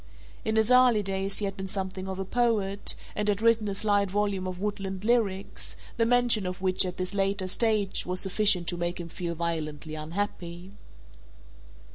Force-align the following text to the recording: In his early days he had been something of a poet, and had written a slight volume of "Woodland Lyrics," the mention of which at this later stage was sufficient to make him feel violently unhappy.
In 0.43 0.55
his 0.55 0.71
early 0.71 1.03
days 1.03 1.37
he 1.37 1.45
had 1.45 1.55
been 1.55 1.67
something 1.67 2.07
of 2.07 2.17
a 2.17 2.25
poet, 2.25 2.95
and 3.15 3.27
had 3.27 3.39
written 3.39 3.67
a 3.67 3.75
slight 3.75 4.09
volume 4.09 4.47
of 4.47 4.59
"Woodland 4.59 5.05
Lyrics," 5.05 5.77
the 5.97 6.07
mention 6.07 6.47
of 6.47 6.59
which 6.59 6.87
at 6.87 6.97
this 6.97 7.13
later 7.13 7.45
stage 7.45 8.03
was 8.03 8.19
sufficient 8.19 8.65
to 8.69 8.77
make 8.77 8.99
him 8.99 9.09
feel 9.09 9.35
violently 9.35 9.93
unhappy. 9.93 10.71